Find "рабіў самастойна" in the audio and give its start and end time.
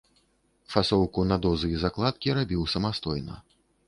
2.39-3.37